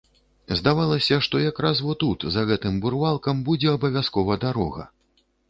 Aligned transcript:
Здавалася, 0.59 1.19
што 1.25 1.41
якраз 1.51 1.81
во 1.87 1.93
тут, 2.05 2.25
за 2.37 2.47
гэтым 2.53 2.81
бурвалкам, 2.87 3.45
будзе 3.51 3.69
абавязкова 3.77 4.41
дарога. 4.49 4.91